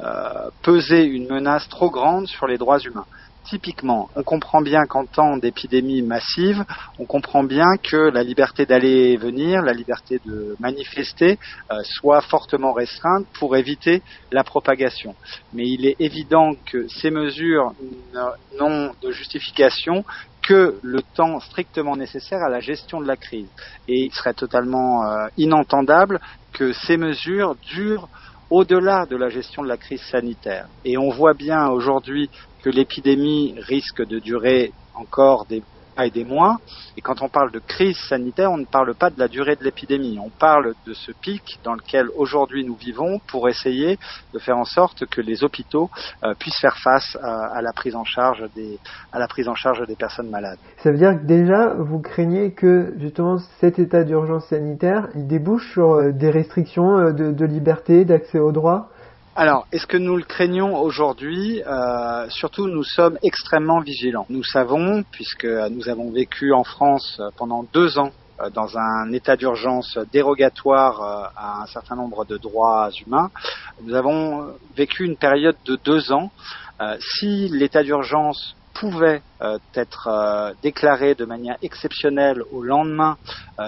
euh, 0.00 0.50
peser 0.62 1.04
une 1.04 1.28
menace 1.28 1.68
trop 1.68 1.90
grande 1.90 2.26
sur 2.26 2.48
les 2.48 2.58
droits 2.58 2.80
humains 2.80 3.06
typiquement, 3.44 4.08
on 4.16 4.22
comprend 4.22 4.60
bien 4.60 4.84
qu'en 4.86 5.06
temps 5.06 5.36
d'épidémie 5.36 6.02
massive, 6.02 6.64
on 6.98 7.04
comprend 7.04 7.44
bien 7.44 7.76
que 7.82 7.96
la 7.96 8.22
liberté 8.22 8.66
d'aller 8.66 9.12
et 9.12 9.16
venir, 9.16 9.62
la 9.62 9.72
liberté 9.72 10.20
de 10.24 10.56
manifester 10.58 11.38
euh, 11.70 11.80
soit 11.84 12.20
fortement 12.22 12.72
restreinte 12.72 13.26
pour 13.38 13.56
éviter 13.56 14.02
la 14.32 14.44
propagation. 14.44 15.14
Mais 15.52 15.64
il 15.66 15.86
est 15.86 15.96
évident 16.00 16.52
que 16.70 16.88
ces 16.88 17.10
mesures 17.10 17.72
n'ont 18.58 18.92
de 19.02 19.10
justification 19.10 20.04
que 20.42 20.78
le 20.82 21.00
temps 21.14 21.40
strictement 21.40 21.96
nécessaire 21.96 22.42
à 22.42 22.50
la 22.50 22.60
gestion 22.60 23.00
de 23.00 23.06
la 23.06 23.16
crise. 23.16 23.48
Et 23.88 24.04
il 24.04 24.12
serait 24.12 24.34
totalement 24.34 25.04
euh, 25.04 25.26
inentendable 25.38 26.20
que 26.52 26.72
ces 26.72 26.96
mesures 26.96 27.56
durent 27.62 28.08
au-delà 28.50 29.06
de 29.06 29.16
la 29.16 29.28
gestion 29.30 29.62
de 29.62 29.68
la 29.68 29.76
crise 29.76 30.02
sanitaire. 30.02 30.68
Et 30.84 30.98
on 30.98 31.10
voit 31.10 31.34
bien 31.34 31.68
aujourd'hui 31.68 32.30
que 32.64 32.70
l'épidémie 32.70 33.54
risque 33.58 34.02
de 34.06 34.18
durer 34.18 34.72
encore 34.94 35.44
des 35.44 35.62
et 36.02 36.10
des 36.10 36.24
mois. 36.24 36.58
Et 36.96 37.00
quand 37.00 37.22
on 37.22 37.28
parle 37.28 37.52
de 37.52 37.58
crise 37.60 37.96
sanitaire, 38.08 38.50
on 38.50 38.56
ne 38.56 38.64
parle 38.64 38.94
pas 38.94 39.10
de 39.10 39.18
la 39.18 39.28
durée 39.28 39.56
de 39.56 39.62
l'épidémie. 39.62 40.18
On 40.18 40.30
parle 40.30 40.74
de 40.86 40.94
ce 40.94 41.12
pic 41.12 41.58
dans 41.62 41.74
lequel 41.74 42.08
aujourd'hui 42.16 42.64
nous 42.64 42.74
vivons 42.74 43.20
pour 43.28 43.48
essayer 43.48 43.98
de 44.32 44.38
faire 44.38 44.56
en 44.56 44.64
sorte 44.64 45.06
que 45.06 45.20
les 45.20 45.44
hôpitaux 45.44 45.90
euh, 46.24 46.34
puissent 46.34 46.60
faire 46.60 46.78
face 46.78 47.16
à, 47.22 47.62
la 47.62 47.72
prise 47.72 47.94
en 47.94 48.04
charge 48.04 48.48
des 48.50 49.96
personnes 49.96 50.30
malades. 50.30 50.58
Ça 50.82 50.90
veut 50.90 50.98
dire 50.98 51.12
que 51.12 51.26
déjà 51.26 51.74
vous 51.74 52.00
craignez 52.00 52.52
que 52.52 52.94
justement 52.98 53.38
cet 53.60 53.78
état 53.78 54.04
d'urgence 54.04 54.46
sanitaire 54.46 55.08
débouche 55.14 55.72
sur 55.72 55.92
euh, 55.92 56.12
des 56.12 56.30
restrictions 56.30 56.98
euh, 56.98 57.12
de 57.12 57.44
liberté, 57.44 58.04
d'accès 58.04 58.38
aux 58.38 58.52
droits? 58.52 58.90
Alors, 59.36 59.66
est-ce 59.72 59.88
que 59.88 59.96
nous 59.96 60.16
le 60.16 60.22
craignons 60.22 60.78
aujourd'hui 60.78 61.60
euh, 61.66 62.28
Surtout, 62.30 62.68
nous 62.68 62.84
sommes 62.84 63.18
extrêmement 63.24 63.80
vigilants. 63.80 64.26
Nous 64.28 64.44
savons, 64.44 65.02
puisque 65.10 65.44
nous 65.44 65.88
avons 65.88 66.12
vécu 66.12 66.52
en 66.52 66.62
France 66.62 67.20
pendant 67.36 67.64
deux 67.72 67.98
ans 67.98 68.12
dans 68.52 68.78
un 68.78 69.12
état 69.12 69.36
d'urgence 69.36 69.98
dérogatoire 70.12 71.32
à 71.36 71.62
un 71.62 71.66
certain 71.66 71.96
nombre 71.96 72.24
de 72.24 72.36
droits 72.36 72.90
humains. 73.04 73.30
Nous 73.82 73.94
avons 73.94 74.54
vécu 74.76 75.04
une 75.04 75.16
période 75.16 75.56
de 75.64 75.76
deux 75.84 76.12
ans. 76.12 76.30
si 77.00 77.48
l'état 77.48 77.82
d'urgence 77.82 78.56
pouvait 78.72 79.22
être 79.74 80.54
déclaré 80.62 81.14
de 81.14 81.24
manière 81.24 81.56
exceptionnelle 81.62 82.42
au 82.52 82.62
lendemain 82.62 83.16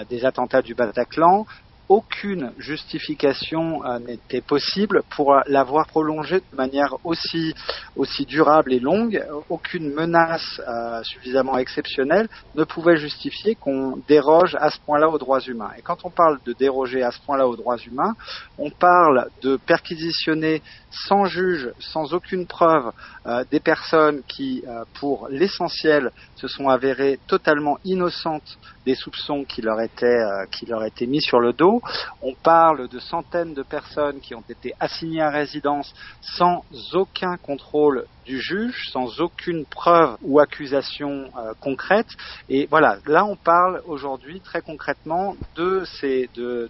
des 0.09 0.25
attentats 0.25 0.61
du 0.61 0.75
Bataclan, 0.75 1.45
aucune 1.89 2.51
justification 2.57 3.83
euh, 3.85 3.99
n'était 3.99 4.41
possible 4.41 5.03
pour 5.15 5.35
l'avoir 5.47 5.87
prolongé 5.87 6.41
de 6.51 6.55
manière 6.55 6.95
aussi 7.03 7.53
aussi 7.95 8.25
durable 8.25 8.73
et 8.73 8.79
longue. 8.79 9.23
Aucune 9.49 9.93
menace 9.93 10.61
euh, 10.67 11.01
suffisamment 11.03 11.57
exceptionnelle 11.57 12.27
ne 12.55 12.63
pouvait 12.63 12.97
justifier 12.97 13.55
qu'on 13.55 13.97
déroge 14.07 14.55
à 14.59 14.69
ce 14.69 14.79
point-là 14.81 15.09
aux 15.09 15.17
droits 15.17 15.39
humains. 15.39 15.71
Et 15.77 15.81
quand 15.81 16.03
on 16.03 16.09
parle 16.09 16.39
de 16.45 16.53
déroger 16.53 17.03
à 17.03 17.11
ce 17.11 17.19
point-là 17.21 17.47
aux 17.47 17.55
droits 17.55 17.77
humains, 17.77 18.15
on 18.57 18.69
parle 18.69 19.29
de 19.41 19.57
perquisitionner 19.57 20.61
sans 20.91 21.25
juge, 21.25 21.71
sans 21.79 22.13
aucune 22.13 22.47
preuve, 22.47 22.91
euh, 23.25 23.43
des 23.49 23.59
personnes 23.59 24.21
qui, 24.27 24.63
pour 24.99 25.27
l'essentiel, 25.29 26.11
se 26.35 26.47
sont 26.47 26.69
avérées 26.69 27.19
totalement 27.27 27.77
innocentes 27.85 28.57
des 28.85 28.95
soupçons 28.95 29.43
qui 29.43 29.61
leur 29.61 29.79
étaient 29.81 30.23
qui 30.51 30.65
leur 30.65 30.83
étaient 30.83 31.05
mis 31.05 31.21
sur 31.21 31.39
le 31.39 31.53
dos 31.53 31.76
on 32.21 32.33
parle 32.43 32.87
de 32.87 32.99
centaines 32.99 33.53
de 33.53 33.63
personnes 33.63 34.19
qui 34.21 34.35
ont 34.35 34.43
été 34.49 34.73
assignées 34.79 35.21
à 35.21 35.29
résidence 35.29 35.93
sans 36.21 36.63
aucun 36.93 37.37
contrôle 37.37 38.05
du 38.27 38.39
juge, 38.41 38.89
sans 38.91 39.21
aucune 39.21 39.65
preuve 39.65 40.17
ou 40.21 40.39
accusation 40.39 41.31
euh, 41.37 41.53
concrète. 41.61 42.07
Et 42.49 42.67
voilà, 42.69 42.97
là 43.05 43.25
on 43.25 43.37
parle 43.37 43.81
aujourd'hui 43.85 44.41
très 44.41 44.61
concrètement 44.61 45.35
de 45.55 45.83
ces, 45.99 46.29
de, 46.35 46.69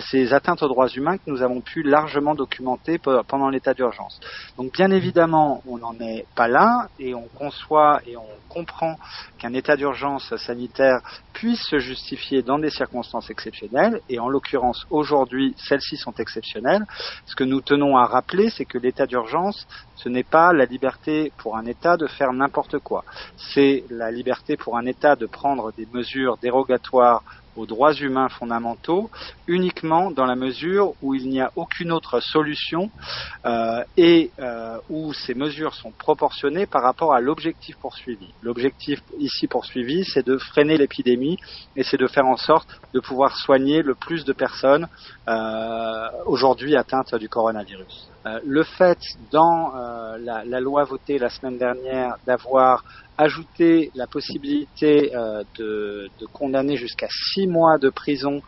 ces 0.00 0.32
atteintes 0.32 0.62
aux 0.62 0.68
droits 0.68 0.88
humains 0.88 1.18
que 1.18 1.24
nous 1.26 1.42
avons 1.42 1.60
pu 1.60 1.82
largement 1.82 2.34
documenter 2.34 2.98
pendant 2.98 3.50
l'état 3.50 3.74
d'urgence. 3.74 4.18
Donc 4.56 4.72
bien 4.72 4.90
évidemment, 4.90 5.62
on 5.66 5.78
n'en 5.78 5.98
est 6.00 6.26
pas 6.34 6.48
là 6.48 6.88
et 6.98 7.14
on 7.14 7.28
conçoit 7.28 8.00
et 8.06 8.16
on 8.16 8.28
comprend 8.48 8.96
qu'un 9.42 9.54
état 9.54 9.76
d'urgence 9.76 10.34
sanitaire 10.36 11.00
puisse 11.32 11.62
se 11.68 11.78
justifier 11.80 12.42
dans 12.42 12.60
des 12.60 12.70
circonstances 12.70 13.28
exceptionnelles 13.28 14.00
et 14.08 14.20
en 14.20 14.28
l'occurrence 14.28 14.86
aujourd'hui 14.88 15.56
celles-ci 15.58 15.96
sont 15.96 16.14
exceptionnelles. 16.18 16.84
Ce 17.26 17.34
que 17.34 17.42
nous 17.42 17.60
tenons 17.60 17.96
à 17.96 18.06
rappeler, 18.06 18.50
c'est 18.50 18.66
que 18.66 18.78
l'état 18.78 19.06
d'urgence, 19.06 19.66
ce 19.96 20.08
n'est 20.08 20.22
pas 20.22 20.52
la 20.52 20.64
liberté 20.64 21.32
pour 21.38 21.56
un 21.56 21.64
État 21.64 21.96
de 21.96 22.06
faire 22.06 22.32
n'importe 22.32 22.78
quoi. 22.78 23.02
C'est 23.36 23.84
la 23.90 24.12
liberté 24.12 24.56
pour 24.56 24.76
un 24.76 24.86
État 24.86 25.16
de 25.16 25.26
prendre 25.26 25.72
des 25.72 25.86
mesures 25.86 26.38
dérogatoires 26.38 27.24
aux 27.54 27.66
droits 27.66 27.92
humains 27.94 28.28
fondamentaux 28.28 29.10
uniquement 29.46 30.10
dans 30.10 30.24
la 30.24 30.36
mesure 30.36 30.94
où 31.00 31.14
il 31.14 31.28
n'y 31.28 31.40
a 31.40 31.50
aucune 31.56 31.92
autre 31.92 32.20
solution 32.20 32.90
euh, 33.44 33.82
et 33.96 34.32
euh, 34.38 34.78
où 34.88 35.12
ces 35.12 35.34
mesures 35.34 35.74
sont 35.74 35.92
proportionnées 35.92 36.66
par 36.66 36.82
rapport 36.82 37.14
à 37.14 37.20
l'objectif 37.20 37.76
poursuivi. 37.78 38.34
L'objectif 38.40 39.00
ici 39.18 39.46
poursuivi, 39.48 40.04
c'est 40.04 40.26
de 40.26 40.38
freiner 40.38 40.76
l'épidémie 40.76 41.36
et 41.76 41.82
c'est 41.82 41.98
de 41.98 42.06
faire 42.06 42.26
en 42.26 42.36
sorte 42.36 42.68
de 42.94 43.00
pouvoir 43.00 43.36
soigner 43.36 43.82
le 43.82 43.94
plus 43.94 44.24
de 44.24 44.32
personnes 44.32 44.88
euh, 45.28 46.08
aujourd'hui 46.26 46.76
atteintes 46.76 47.14
du 47.14 47.28
coronavirus. 47.28 48.11
Euh, 48.24 48.38
le 48.44 48.62
fait 48.62 48.98
dans 49.32 49.74
euh, 49.74 50.16
la, 50.18 50.44
la, 50.44 50.60
loi 50.60 50.84
votée 50.84 51.18
la 51.18 51.28
semaine 51.28 51.58
dernière 51.58 52.18
d'avoir 52.24 52.84
ajouté 53.18 53.90
la 53.96 54.06
possibilité 54.06 55.12
euh, 55.12 55.42
de, 55.58 56.08
de, 56.20 56.26
condamner 56.26 56.76
jusqu'à 56.76 57.08
six 57.10 57.48
mois 57.48 57.78
de 57.78 57.90
prison 57.90 58.40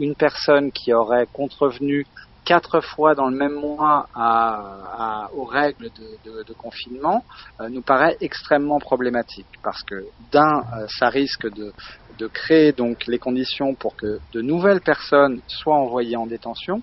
une 0.00 0.16
personne 0.16 0.72
qui 0.72 0.92
aurait 0.92 1.28
contrevenu 1.32 2.08
quatre 2.44 2.80
fois 2.80 3.14
dans 3.14 3.28
le 3.28 3.36
même 3.36 3.52
mois 3.52 4.08
à, 4.12 4.88
à, 4.98 5.30
aux 5.32 5.44
règles 5.44 5.90
de, 5.90 6.28
de, 6.28 6.42
de 6.42 6.52
confinement 6.54 7.24
nous 7.70 7.80
paraît 7.80 8.16
extrêmement 8.20 8.80
problématique 8.80 9.46
parce 9.62 9.80
que 9.84 10.06
d'un, 10.32 10.64
ça 10.98 11.08
risque 11.08 11.48
de, 11.54 11.72
de 12.18 12.26
créer 12.26 12.72
donc 12.72 13.06
les 13.06 13.20
conditions 13.20 13.76
pour 13.76 13.94
que 13.94 14.18
de 14.32 14.42
nouvelles 14.42 14.80
personnes 14.80 15.40
soient 15.46 15.76
envoyées 15.76 16.16
en 16.16 16.26
détention. 16.26 16.82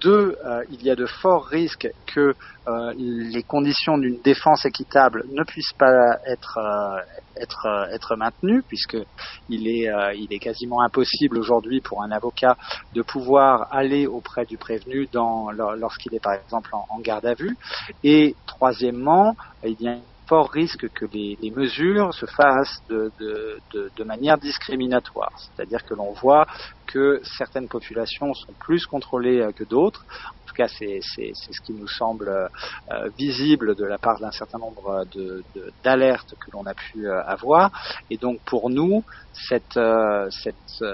Deux, 0.00 0.36
euh, 0.44 0.62
il 0.70 0.82
y 0.82 0.90
a 0.90 0.94
de 0.94 1.06
forts 1.06 1.46
risques 1.46 1.88
que 2.06 2.34
euh, 2.68 2.92
les 2.96 3.42
conditions 3.42 3.98
d'une 3.98 4.20
défense 4.22 4.64
équitable 4.64 5.24
ne 5.32 5.42
puissent 5.42 5.72
pas 5.78 6.18
être 6.26 6.58
euh, 6.58 8.16
maintenues, 8.16 8.62
puisque 8.62 8.96
il 9.48 9.66
est 9.68 10.38
quasiment 10.38 10.82
impossible 10.82 11.38
aujourd'hui 11.38 11.80
pour 11.80 12.02
un 12.02 12.10
avocat 12.10 12.56
de 12.94 13.02
pouvoir 13.02 13.66
aller 13.72 14.06
auprès 14.06 14.44
du 14.44 14.56
prévenu 14.56 15.08
lorsqu'il 15.12 16.14
est 16.14 16.22
par 16.22 16.34
exemple 16.34 16.70
en, 16.72 17.00
garde 17.00 17.26
à 17.26 17.34
vue. 17.34 17.56
Et 18.04 18.36
troisièmement, 18.46 19.34
il 19.64 19.80
y 19.80 19.88
a 19.88 19.96
fort 20.28 20.50
risque 20.50 20.88
que 20.90 21.06
les, 21.06 21.52
mesures 21.56 22.12
se 22.12 22.26
fassent 22.26 22.82
de 22.88 24.04
manière 24.04 24.36
discriminatoire. 24.38 25.32
C'est-à-dire 25.38 25.84
que 25.84 25.94
l'on 25.94 26.12
voit 26.12 26.46
que 26.92 27.20
certaines 27.38 27.68
populations 27.68 28.34
sont 28.34 28.52
plus 28.58 28.84
contrôlées 28.86 29.40
euh, 29.40 29.52
que 29.52 29.64
d'autres. 29.64 30.04
En 30.42 30.48
tout 30.48 30.54
cas, 30.54 30.68
c'est 30.68 31.00
ce 31.02 31.60
qui 31.64 31.72
nous 31.72 31.86
semble 31.86 32.28
euh, 32.28 33.08
visible 33.16 33.76
de 33.76 33.84
la 33.84 33.98
part 33.98 34.18
d'un 34.18 34.32
certain 34.32 34.58
nombre 34.58 35.04
d'alertes 35.84 36.34
que 36.40 36.50
l'on 36.52 36.66
a 36.66 36.74
pu 36.74 37.06
euh, 37.06 37.22
avoir. 37.36 37.70
Et 38.10 38.16
donc, 38.16 38.40
pour 38.44 38.68
nous, 38.70 39.04
cette, 39.48 39.78
cette 40.42 40.84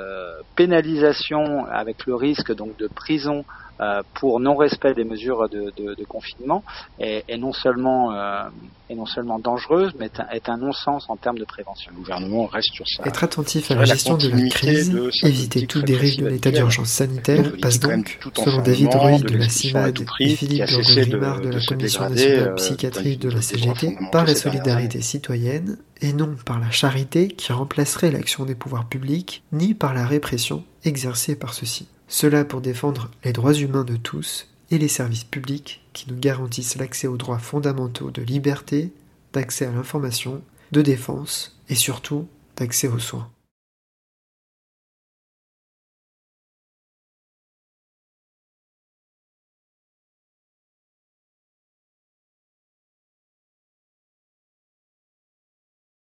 pénalisation 0.54 1.64
avec 1.66 2.04
le 2.04 2.14
risque 2.14 2.52
donc 2.54 2.76
de 2.76 2.88
prison 2.88 3.44
euh, 3.80 4.02
pour 4.14 4.38
non-respect 4.38 4.94
des 4.94 5.02
mesures 5.02 5.48
de, 5.48 5.72
de, 5.76 5.94
de 5.94 6.04
confinement 6.04 6.62
est, 7.00 7.24
est, 7.26 7.36
non 7.36 7.52
seulement 7.52 8.12
euh, 8.12 8.44
est 8.88 8.94
non 8.94 9.04
seulement 9.04 9.40
dangereuse, 9.40 9.92
mais 9.98 10.06
est 10.06 10.20
un, 10.20 10.28
est 10.28 10.48
un 10.48 10.58
non-sens 10.58 11.06
en 11.08 11.16
termes 11.16 11.38
de 11.38 11.44
prévention. 11.44 11.90
Le 11.92 11.98
gouvernement 11.98 12.46
reste 12.46 12.72
sur 12.72 12.86
ça. 12.86 13.02
Être 13.04 13.24
attentif 13.24 13.72
à 13.72 13.74
la 13.74 13.84
gestion 13.84 14.16
de 14.16 14.28
la 14.28 14.48
crise, 14.48 14.96
éviter 15.24 15.66
tout 15.66 15.82
dérive 15.84 16.22
de 16.22 16.26
l'état 16.26 16.50
d'urgence 16.50 16.90
sanitaire, 16.90 17.52
passe 17.60 17.80
donc, 17.80 18.18
selon 18.34 18.62
David 18.62 18.94
Ruy 18.94 19.20
de 19.20 19.36
la 19.36 19.48
CIMAD 19.48 20.04
et 20.20 20.28
Philippe 20.28 20.66
Burgo-Grimard 20.68 21.40
de 21.40 21.50
la 21.50 21.60
Commission 21.64 22.08
nationale 22.08 22.48
euh, 22.48 22.54
psychiatrie 22.54 23.16
de 23.16 23.30
la 23.30 23.42
CGT, 23.42 23.96
par 24.10 24.24
la 24.24 24.34
solidarité 24.34 25.00
citoyenne 25.00 25.78
et 26.00 26.12
non 26.12 26.34
par 26.44 26.58
la 26.58 26.70
charité 26.70 27.28
qui 27.28 27.52
remplacerait 27.52 28.10
l'action 28.10 28.44
des 28.44 28.54
pouvoirs 28.54 28.88
publics, 28.88 29.42
ni 29.52 29.74
par 29.74 29.94
la 29.94 30.06
répression 30.06 30.64
exercée 30.84 31.36
par 31.36 31.54
ceux-ci. 31.54 31.86
Cela 32.08 32.44
pour 32.44 32.60
défendre 32.60 33.10
les 33.24 33.32
droits 33.32 33.54
humains 33.54 33.84
de 33.84 33.96
tous 33.96 34.48
et 34.70 34.78
les 34.78 34.88
services 34.88 35.24
publics 35.24 35.82
qui 35.92 36.10
nous 36.10 36.18
garantissent 36.18 36.76
l'accès 36.76 37.06
aux 37.06 37.16
droits 37.16 37.38
fondamentaux 37.38 38.10
de 38.10 38.22
liberté, 38.22 38.92
d'accès 39.32 39.66
à 39.66 39.72
l'information, 39.72 40.42
de 40.72 40.82
défense 40.82 41.58
et 41.68 41.74
surtout 41.74 42.26
d'accès 42.56 42.88
aux 42.88 42.98
soins. 42.98 43.28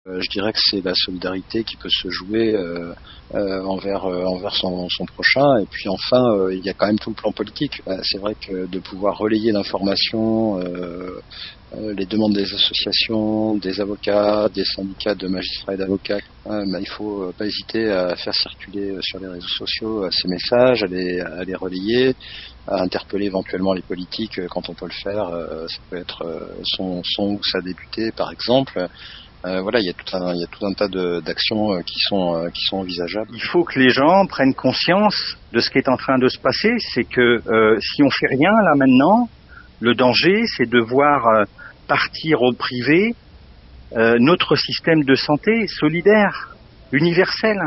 Je 0.07 0.29
dirais 0.31 0.53
que 0.53 0.59
c'est 0.61 0.83
la 0.83 0.93
solidarité 0.95 1.63
qui 1.63 1.75
peut 1.77 1.89
se 1.89 2.09
jouer 2.09 2.55
euh, 2.55 2.93
euh, 3.35 3.61
envers 3.65 4.05
envers 4.05 4.55
son, 4.55 4.87
son, 4.89 5.05
prochain. 5.05 5.59
Et 5.61 5.65
puis 5.69 5.89
enfin, 5.89 6.23
il 6.51 6.61
y 6.63 6.69
a 6.69 6.73
quand 6.73 6.87
même 6.87 6.99
tout 6.99 7.09
le 7.09 7.15
plan 7.15 7.31
politique. 7.31 7.81
Bah, 7.85 7.97
c'est 8.03 8.19
vrai 8.19 8.33
que 8.35 8.67
de 8.67 8.79
pouvoir 8.79 9.17
relayer 9.17 9.51
l'information, 9.51 10.57
les 11.73 12.05
demandes 12.05 12.33
des 12.33 12.53
associations, 12.53 13.57
des 13.57 13.81
avocats, 13.81 14.47
des 14.53 14.63
syndicats 14.63 15.15
de 15.15 15.27
magistrats 15.27 15.73
et 15.73 15.77
d'avocats, 15.77 16.19
bah, 16.45 16.79
il 16.79 16.89
faut 16.89 17.31
pas 17.37 17.45
hésiter 17.45 17.89
à 17.89 18.15
faire 18.15 18.33
circuler 18.33 18.93
sur 19.01 19.19
les 19.19 19.27
réseaux 19.27 19.55
sociaux 19.57 20.09
ces 20.11 20.27
messages, 20.29 20.83
à 20.83 20.87
les, 20.87 21.19
à 21.19 21.43
les 21.43 21.55
relayer 21.55 22.13
à 22.69 22.81
interpeller 22.81 23.27
éventuellement 23.27 23.73
les 23.73 23.83
politiques 23.83 24.39
quand 24.49 24.69
on 24.69 24.73
peut 24.73 24.87
le 24.87 25.11
faire. 25.11 25.25
ça 25.67 25.81
peut 25.89 25.97
être 25.97 26.23
son, 26.63 27.01
son 27.03 27.23
ou 27.33 27.39
sa 27.43 27.59
députée, 27.61 28.11
par 28.15 28.31
exemple. 28.31 28.87
Euh, 29.45 29.61
voilà, 29.61 29.79
il 29.79 29.85
y 29.85 29.89
a 29.89 29.93
tout 29.93 30.15
un, 30.15 30.33
il 30.33 30.41
y 30.41 30.43
a 30.43 30.47
tout 30.47 30.65
un 30.65 30.73
tas 30.73 30.87
d'actions 31.21 31.73
euh, 31.73 31.81
qui 31.81 31.99
sont 31.99 32.35
euh, 32.35 32.49
qui 32.49 32.61
sont 32.65 32.77
envisageables. 32.77 33.29
Il 33.33 33.41
faut 33.41 33.63
que 33.63 33.77
les 33.77 33.89
gens 33.89 34.25
prennent 34.25 34.55
conscience 34.55 35.37
de 35.53 35.59
ce 35.59 35.69
qui 35.69 35.77
est 35.77 35.89
en 35.89 35.95
train 35.95 36.17
de 36.17 36.27
se 36.27 36.39
passer. 36.39 36.75
C'est 36.93 37.03
que 37.03 37.41
si 37.79 38.01
on 38.03 38.09
fait 38.09 38.27
rien 38.35 38.51
là 38.51 38.73
maintenant, 38.75 39.29
le 39.79 39.93
danger, 39.93 40.43
c'est 40.57 40.69
de 40.69 40.79
voir 40.79 41.45
partir 41.87 42.41
au 42.41 42.53
privé 42.53 43.15
notre 43.95 44.55
système 44.55 45.03
de 45.03 45.15
santé 45.15 45.67
solidaire, 45.67 46.55
universel, 46.91 47.57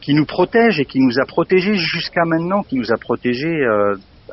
qui 0.00 0.14
nous 0.14 0.26
protège 0.26 0.78
et 0.78 0.84
qui 0.84 1.00
nous 1.00 1.18
a 1.18 1.24
protégés 1.26 1.74
jusqu'à 1.74 2.24
maintenant, 2.26 2.62
qui 2.62 2.76
nous 2.76 2.92
a 2.92 2.96
protégés 2.98 3.64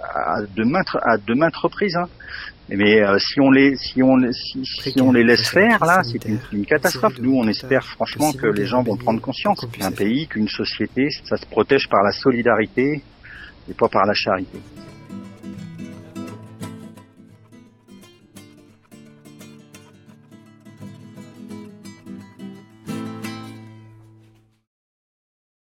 à, 0.03 0.41
de 0.41 0.63
maintes 0.63 0.95
à 1.01 1.17
de 1.17 1.33
maintes 1.33 1.55
reprises. 1.55 1.95
Hein. 1.95 2.07
Mais 2.69 3.01
euh, 3.01 3.17
si 3.17 3.39
on 3.41 3.49
les 3.49 3.75
si 3.75 4.03
on 4.03 4.17
si, 4.31 4.63
si 4.63 5.01
on 5.01 5.11
les 5.11 5.23
laisse 5.23 5.49
faire 5.49 5.83
là, 5.85 6.01
c'est 6.03 6.23
une, 6.25 6.65
catastrophe. 6.65 7.17
Nous, 7.19 7.35
on 7.35 7.47
espère 7.47 7.83
franchement 7.83 8.31
que 8.31 8.47
les 8.47 8.65
gens 8.65 8.83
vont 8.83 8.95
prendre 8.95 9.21
conscience 9.21 9.65
qu'un 9.71 9.91
pays, 9.91 10.27
qu'une 10.27 10.47
société, 10.47 11.09
ça 11.23 11.37
se 11.37 11.45
protège 11.45 11.89
par 11.89 12.03
la 12.03 12.11
solidarité 12.11 13.01
et 13.69 13.73
pas 13.73 13.87
par 13.87 14.05
la 14.05 14.13
charité. 14.13 14.59